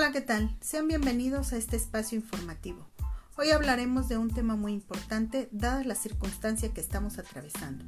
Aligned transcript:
Hola, 0.00 0.12
¿qué 0.12 0.22
tal? 0.22 0.56
Sean 0.62 0.88
bienvenidos 0.88 1.52
a 1.52 1.58
este 1.58 1.76
espacio 1.76 2.16
informativo. 2.16 2.88
Hoy 3.36 3.50
hablaremos 3.50 4.08
de 4.08 4.16
un 4.16 4.30
tema 4.30 4.56
muy 4.56 4.72
importante 4.72 5.50
dadas 5.52 5.84
las 5.84 5.98
circunstancias 5.98 6.72
que 6.72 6.80
estamos 6.80 7.18
atravesando, 7.18 7.84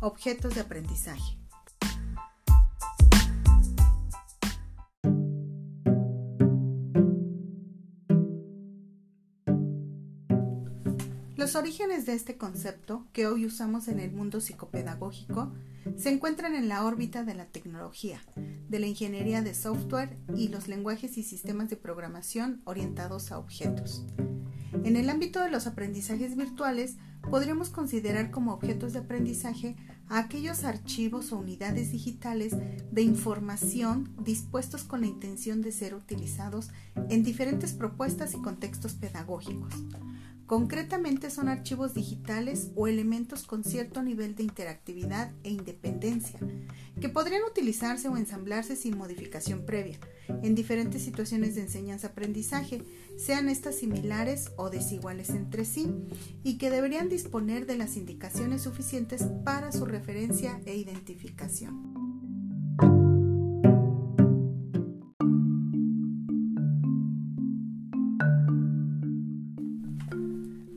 objetos 0.00 0.54
de 0.54 0.60
aprendizaje. 0.60 1.36
Los 11.34 11.56
orígenes 11.56 12.06
de 12.06 12.12
este 12.12 12.36
concepto, 12.36 13.08
que 13.12 13.26
hoy 13.26 13.44
usamos 13.44 13.88
en 13.88 13.98
el 13.98 14.12
mundo 14.12 14.40
psicopedagógico, 14.40 15.52
se 15.96 16.10
encuentran 16.10 16.54
en 16.54 16.68
la 16.68 16.84
órbita 16.84 17.24
de 17.24 17.34
la 17.34 17.46
tecnología, 17.46 18.20
de 18.68 18.78
la 18.78 18.86
ingeniería 18.86 19.42
de 19.42 19.54
software 19.54 20.16
y 20.36 20.48
los 20.48 20.68
lenguajes 20.68 21.18
y 21.18 21.22
sistemas 21.22 21.70
de 21.70 21.76
programación 21.76 22.60
orientados 22.64 23.32
a 23.32 23.38
objetos. 23.38 24.04
En 24.84 24.96
el 24.96 25.08
ámbito 25.08 25.40
de 25.40 25.50
los 25.50 25.66
aprendizajes 25.66 26.36
virtuales, 26.36 26.96
podríamos 27.30 27.70
considerar 27.70 28.30
como 28.30 28.52
objetos 28.52 28.92
de 28.92 29.00
aprendizaje 29.00 29.76
a 30.08 30.18
aquellos 30.18 30.64
archivos 30.64 31.32
o 31.32 31.38
unidades 31.38 31.90
digitales 31.90 32.54
de 32.90 33.02
información 33.02 34.14
dispuestos 34.22 34.84
con 34.84 35.00
la 35.00 35.08
intención 35.08 35.62
de 35.62 35.72
ser 35.72 35.94
utilizados 35.94 36.70
en 37.08 37.24
diferentes 37.24 37.72
propuestas 37.72 38.34
y 38.34 38.38
contextos 38.38 38.94
pedagógicos 38.94 39.72
Concretamente 40.46 41.30
son 41.30 41.48
archivos 41.48 41.92
digitales 41.92 42.70
o 42.76 42.86
elementos 42.86 43.44
con 43.44 43.64
cierto 43.64 44.02
nivel 44.02 44.36
de 44.36 44.44
interactividad 44.44 45.32
e 45.42 45.50
independencia, 45.50 46.38
que 47.00 47.08
podrían 47.08 47.42
utilizarse 47.42 48.08
o 48.08 48.16
ensamblarse 48.16 48.76
sin 48.76 48.96
modificación 48.96 49.66
previa, 49.66 49.98
en 50.28 50.54
diferentes 50.54 51.02
situaciones 51.02 51.56
de 51.56 51.62
enseñanza-aprendizaje, 51.62 52.84
sean 53.16 53.48
estas 53.48 53.74
similares 53.74 54.52
o 54.56 54.70
desiguales 54.70 55.30
entre 55.30 55.64
sí, 55.64 55.92
y 56.44 56.58
que 56.58 56.70
deberían 56.70 57.08
disponer 57.08 57.66
de 57.66 57.76
las 57.76 57.96
indicaciones 57.96 58.62
suficientes 58.62 59.24
para 59.44 59.72
su 59.72 59.84
referencia 59.84 60.60
e 60.64 60.76
identificación. 60.76 62.05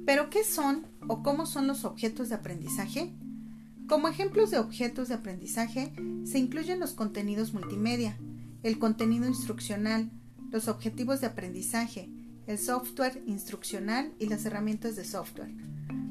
¿Pero 0.09 0.31
qué 0.31 0.43
son 0.43 0.87
o 1.07 1.21
cómo 1.21 1.45
son 1.45 1.67
los 1.67 1.85
objetos 1.85 2.29
de 2.29 2.35
aprendizaje? 2.35 3.13
Como 3.87 4.07
ejemplos 4.07 4.49
de 4.49 4.57
objetos 4.57 5.07
de 5.07 5.13
aprendizaje 5.13 5.93
se 6.23 6.39
incluyen 6.39 6.79
los 6.79 6.93
contenidos 6.93 7.53
multimedia, 7.53 8.17
el 8.63 8.79
contenido 8.79 9.27
instruccional, 9.27 10.09
los 10.49 10.67
objetivos 10.67 11.21
de 11.21 11.27
aprendizaje, 11.27 12.09
el 12.47 12.57
software 12.57 13.21
instruccional 13.27 14.11
y 14.17 14.25
las 14.29 14.43
herramientas 14.45 14.95
de 14.95 15.05
software, 15.05 15.53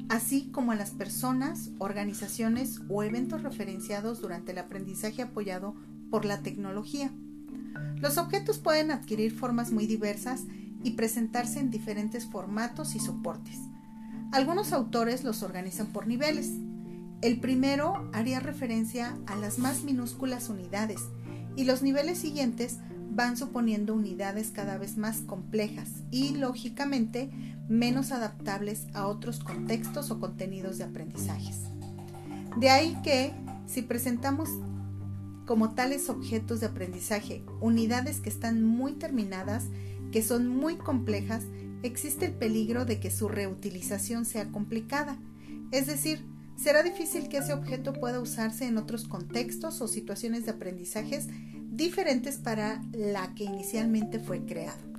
así 0.07 0.49
como 0.49 0.71
a 0.71 0.75
las 0.75 0.91
personas, 0.91 1.71
organizaciones 1.77 2.79
o 2.87 3.03
eventos 3.03 3.43
referenciados 3.43 4.21
durante 4.21 4.53
el 4.53 4.59
aprendizaje 4.59 5.23
apoyado 5.23 5.75
por 6.09 6.23
la 6.23 6.41
tecnología. 6.41 7.11
Los 7.97 8.17
objetos 8.17 8.59
pueden 8.59 8.91
adquirir 8.91 9.33
formas 9.33 9.73
muy 9.73 9.87
diversas 9.87 10.45
y 10.85 10.91
presentarse 10.91 11.59
en 11.59 11.69
diferentes 11.69 12.25
formatos 12.25 12.95
y 12.95 13.01
soportes. 13.01 13.68
Algunos 14.31 14.73
autores 14.73 15.23
los 15.23 15.41
organizan 15.41 15.87
por 15.87 16.05
niveles. 16.05 16.51
El 17.21 17.39
primero 17.39 18.09
haría 18.13 18.39
referencia 18.39 19.17
a 19.25 19.35
las 19.35 19.57
más 19.57 19.83
minúsculas 19.83 20.49
unidades 20.49 21.01
y 21.55 21.63
los 21.63 21.81
niveles 21.81 22.19
siguientes 22.19 22.77
van 23.09 23.37
suponiendo 23.37 23.95
unidades 23.95 24.51
cada 24.51 24.77
vez 24.77 24.97
más 24.97 25.21
complejas 25.21 25.89
y, 26.11 26.35
lógicamente, 26.35 27.31
menos 27.67 28.11
adaptables 28.11 28.85
a 28.93 29.07
otros 29.07 29.39
contextos 29.39 30.11
o 30.11 30.19
contenidos 30.19 30.77
de 30.77 30.83
aprendizajes. 30.83 31.63
De 32.57 32.69
ahí 32.69 32.97
que, 33.03 33.33
si 33.65 33.81
presentamos 33.81 34.49
como 35.47 35.71
tales 35.71 36.07
objetos 36.07 36.59
de 36.59 36.67
aprendizaje 36.67 37.43
unidades 37.61 38.21
que 38.21 38.29
están 38.29 38.63
muy 38.63 38.93
terminadas, 38.93 39.65
que 40.11 40.21
son 40.21 40.47
muy 40.47 40.75
complejas, 40.75 41.43
existe 41.83 42.25
el 42.25 42.33
peligro 42.33 42.85
de 42.85 42.99
que 42.99 43.11
su 43.11 43.27
reutilización 43.27 44.25
sea 44.25 44.51
complicada, 44.51 45.17
es 45.71 45.87
decir, 45.87 46.25
será 46.55 46.83
difícil 46.83 47.29
que 47.29 47.37
ese 47.37 47.53
objeto 47.53 47.93
pueda 47.93 48.19
usarse 48.19 48.65
en 48.65 48.77
otros 48.77 49.07
contextos 49.07 49.81
o 49.81 49.87
situaciones 49.87 50.45
de 50.45 50.51
aprendizajes 50.51 51.27
diferentes 51.71 52.37
para 52.37 52.81
la 52.91 53.33
que 53.35 53.45
inicialmente 53.45 54.19
fue 54.19 54.45
creado. 54.45 54.89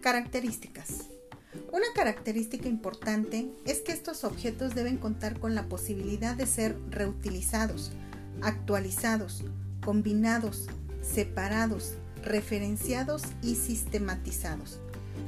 Características. 0.00 1.13
Una 1.74 1.86
característica 1.92 2.68
importante 2.68 3.50
es 3.64 3.80
que 3.80 3.90
estos 3.90 4.22
objetos 4.22 4.76
deben 4.76 4.96
contar 4.96 5.40
con 5.40 5.56
la 5.56 5.64
posibilidad 5.64 6.36
de 6.36 6.46
ser 6.46 6.78
reutilizados, 6.88 7.90
actualizados, 8.42 9.42
combinados, 9.84 10.68
separados, 11.02 11.94
referenciados 12.22 13.24
y 13.42 13.56
sistematizados. 13.56 14.78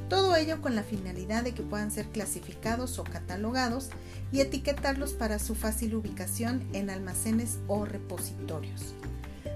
Todo 0.07 0.37
ello 0.37 0.61
con 0.61 0.73
la 0.73 0.83
finalidad 0.83 1.43
de 1.43 1.53
que 1.53 1.63
puedan 1.63 1.91
ser 1.91 2.05
clasificados 2.05 2.97
o 2.97 3.03
catalogados 3.03 3.89
y 4.31 4.39
etiquetarlos 4.39 5.11
para 5.11 5.39
su 5.39 5.53
fácil 5.53 5.95
ubicación 5.95 6.65
en 6.71 6.89
almacenes 6.89 7.57
o 7.67 7.83
repositorios. 7.83 8.93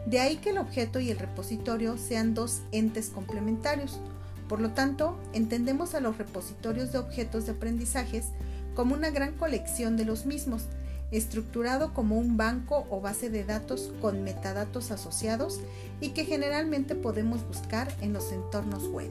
De 0.08 0.20
ahí 0.20 0.36
que 0.40 0.50
el 0.50 0.58
objeto 0.58 1.00
y 1.00 1.10
el 1.10 1.20
repositorio 1.20 1.98
sean 1.98 2.34
dos 2.34 2.64
entes 2.74 3.12
complementarios, 3.12 4.02
por 4.52 4.60
lo 4.60 4.72
tanto, 4.72 5.18
entendemos 5.32 5.96
a 5.96 6.02
los 6.02 6.18
repositorios 6.18 6.92
de 6.92 6.98
objetos 6.98 7.46
de 7.46 7.54
aprendizajes 7.54 8.26
como 8.76 8.94
una 8.96 9.10
gran 9.10 9.32
colección 9.38 9.96
de 9.96 10.04
los 10.04 10.26
mismos, 10.26 10.66
estructurado 11.10 11.94
como 11.94 12.20
un 12.20 12.36
banco 12.36 12.86
o 12.90 13.00
base 13.00 13.30
de 13.30 13.46
datos 13.46 13.94
con 14.02 14.26
metadatos 14.26 14.92
asociados 14.92 15.62
y 16.02 16.10
que 16.10 16.26
generalmente 16.26 16.96
podemos 16.96 17.48
buscar 17.48 17.88
en 18.02 18.12
los 18.12 18.30
entornos 18.34 18.90
web. 18.90 19.10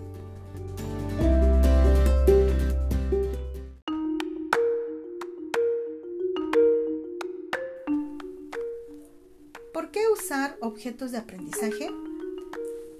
¿Por 9.72 9.91
qué 9.91 10.01
usar 10.12 10.59
objetos 10.61 11.12
de 11.12 11.17
aprendizaje? 11.17 11.89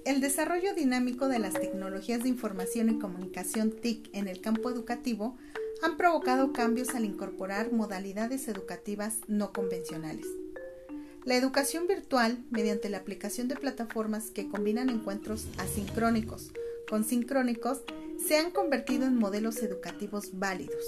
El 0.03 0.19
desarrollo 0.19 0.73
dinámico 0.73 1.27
de 1.27 1.37
las 1.37 1.53
tecnologías 1.53 2.23
de 2.23 2.29
información 2.29 2.89
y 2.89 2.97
comunicación 2.97 3.71
TIC 3.71 4.09
en 4.13 4.27
el 4.27 4.41
campo 4.41 4.71
educativo 4.71 5.37
han 5.83 5.95
provocado 5.95 6.53
cambios 6.53 6.95
al 6.95 7.05
incorporar 7.05 7.71
modalidades 7.71 8.47
educativas 8.47 9.17
no 9.27 9.53
convencionales. 9.53 10.25
La 11.23 11.35
educación 11.35 11.85
virtual, 11.85 12.43
mediante 12.49 12.89
la 12.89 12.97
aplicación 12.97 13.47
de 13.47 13.55
plataformas 13.55 14.31
que 14.31 14.49
combinan 14.49 14.89
encuentros 14.89 15.47
asincrónicos 15.59 16.51
con 16.89 17.03
sincrónicos, 17.03 17.81
se 18.17 18.37
han 18.37 18.49
convertido 18.49 19.05
en 19.05 19.17
modelos 19.17 19.57
educativos 19.57 20.31
válidos, 20.39 20.83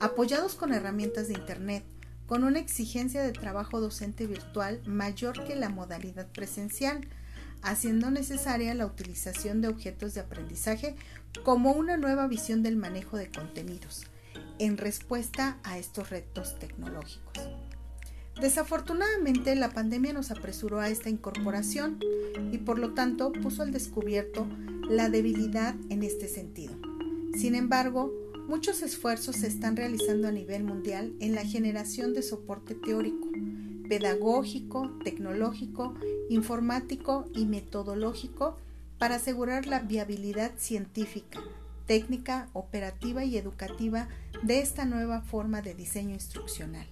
apoyados 0.00 0.54
con 0.54 0.72
herramientas 0.72 1.28
de 1.28 1.34
Internet, 1.34 1.84
con 2.26 2.44
una 2.44 2.58
exigencia 2.58 3.22
de 3.22 3.32
trabajo 3.32 3.80
docente 3.80 4.26
virtual 4.26 4.80
mayor 4.86 5.46
que 5.46 5.54
la 5.54 5.68
modalidad 5.68 6.26
presencial, 6.32 7.06
haciendo 7.62 8.10
necesaria 8.10 8.74
la 8.74 8.86
utilización 8.86 9.60
de 9.60 9.68
objetos 9.68 10.14
de 10.14 10.20
aprendizaje 10.20 10.96
como 11.44 11.72
una 11.72 11.96
nueva 11.96 12.26
visión 12.26 12.62
del 12.62 12.76
manejo 12.76 13.16
de 13.16 13.30
contenidos, 13.30 14.04
en 14.58 14.76
respuesta 14.76 15.58
a 15.62 15.78
estos 15.78 16.10
retos 16.10 16.58
tecnológicos. 16.58 17.48
Desafortunadamente, 18.40 19.54
la 19.56 19.70
pandemia 19.70 20.12
nos 20.12 20.30
apresuró 20.30 20.78
a 20.78 20.88
esta 20.88 21.10
incorporación 21.10 21.98
y 22.52 22.58
por 22.58 22.78
lo 22.78 22.94
tanto 22.94 23.32
puso 23.32 23.62
al 23.62 23.72
descubierto 23.72 24.46
la 24.88 25.08
debilidad 25.08 25.74
en 25.90 26.04
este 26.04 26.28
sentido. 26.28 26.74
Sin 27.36 27.56
embargo, 27.56 28.12
muchos 28.46 28.82
esfuerzos 28.82 29.36
se 29.36 29.48
están 29.48 29.76
realizando 29.76 30.28
a 30.28 30.32
nivel 30.32 30.62
mundial 30.62 31.14
en 31.20 31.34
la 31.34 31.44
generación 31.44 32.14
de 32.14 32.22
soporte 32.22 32.74
teórico, 32.74 33.28
pedagógico, 33.88 34.90
tecnológico 35.02 35.94
informático 36.28 37.24
y 37.34 37.46
metodológico 37.46 38.58
para 38.98 39.16
asegurar 39.16 39.66
la 39.66 39.80
viabilidad 39.80 40.52
científica, 40.56 41.40
técnica, 41.86 42.48
operativa 42.52 43.24
y 43.24 43.36
educativa 43.36 44.08
de 44.42 44.60
esta 44.60 44.84
nueva 44.84 45.22
forma 45.22 45.62
de 45.62 45.74
diseño 45.74 46.14
instruccional. 46.14 46.86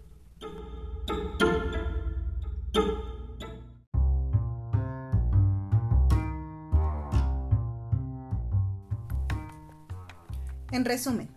En 10.73 10.85
resumen, 10.85 11.29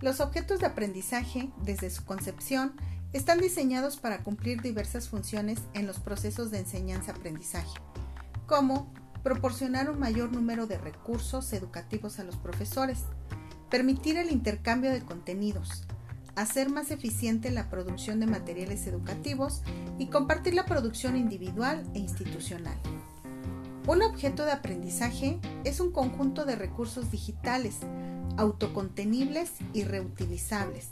los 0.00 0.20
objetos 0.20 0.60
de 0.60 0.66
aprendizaje, 0.66 1.50
desde 1.64 1.90
su 1.90 2.04
concepción, 2.04 2.74
Están 3.14 3.38
diseñados 3.38 3.96
para 3.96 4.22
cumplir 4.22 4.60
diversas 4.60 5.08
funciones 5.08 5.60
en 5.72 5.86
los 5.86 5.98
procesos 5.98 6.50
de 6.50 6.58
enseñanza-aprendizaje, 6.58 7.80
como 8.46 8.92
proporcionar 9.22 9.88
un 9.88 9.98
mayor 9.98 10.30
número 10.30 10.66
de 10.66 10.76
recursos 10.76 11.54
educativos 11.54 12.18
a 12.18 12.24
los 12.24 12.36
profesores, 12.36 13.04
permitir 13.70 14.18
el 14.18 14.30
intercambio 14.30 14.90
de 14.90 15.00
contenidos, 15.00 15.84
hacer 16.36 16.68
más 16.68 16.90
eficiente 16.90 17.50
la 17.50 17.70
producción 17.70 18.20
de 18.20 18.26
materiales 18.26 18.86
educativos 18.86 19.62
y 19.98 20.08
compartir 20.08 20.52
la 20.52 20.66
producción 20.66 21.16
individual 21.16 21.90
e 21.94 22.00
institucional. 22.00 22.76
Un 23.86 24.02
objeto 24.02 24.44
de 24.44 24.52
aprendizaje 24.52 25.40
es 25.64 25.80
un 25.80 25.92
conjunto 25.92 26.44
de 26.44 26.56
recursos 26.56 27.10
digitales, 27.10 27.78
autocontenibles 28.36 29.52
y 29.72 29.84
reutilizables, 29.84 30.90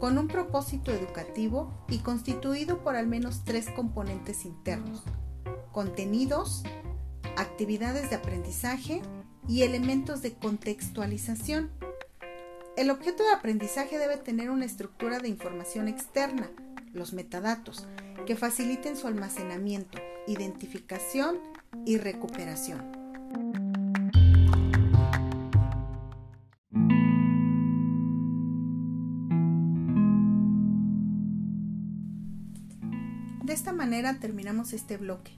con 0.00 0.18
un 0.18 0.28
propósito 0.28 0.92
educativo 0.92 1.84
y 1.88 1.98
constituido 1.98 2.82
por 2.82 2.96
al 2.96 3.06
menos 3.06 3.42
tres 3.44 3.68
componentes 3.70 4.44
internos, 4.44 5.02
contenidos, 5.72 6.62
actividades 7.36 8.10
de 8.10 8.16
aprendizaje 8.16 9.02
y 9.48 9.62
elementos 9.62 10.22
de 10.22 10.34
contextualización. 10.34 11.70
El 12.76 12.90
objeto 12.90 13.24
de 13.24 13.30
aprendizaje 13.30 13.98
debe 13.98 14.16
tener 14.18 14.50
una 14.50 14.64
estructura 14.64 15.18
de 15.18 15.28
información 15.28 15.88
externa, 15.88 16.50
los 16.92 17.12
metadatos, 17.12 17.86
que 18.26 18.36
faciliten 18.36 18.96
su 18.96 19.06
almacenamiento, 19.06 19.98
identificación 20.26 21.38
y 21.84 21.98
recuperación. 21.98 23.67
Terminamos 34.20 34.72
este 34.74 34.98
bloque, 34.98 35.32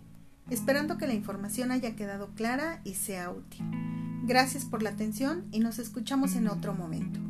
esperando 0.51 0.99
que 0.99 1.07
la 1.07 1.15
información 1.15 1.71
haya 1.71 1.95
quedado 1.95 2.35
clara 2.35 2.81
y 2.85 2.95
sea 2.95 3.31
útil. 3.31 3.65
Gracias 4.25 4.65
por 4.65 4.83
la 4.83 4.91
atención 4.91 5.47
y 5.53 5.61
nos 5.61 5.79
escuchamos 5.79 6.35
en 6.35 6.49
otro 6.49 6.75
momento. 6.75 7.30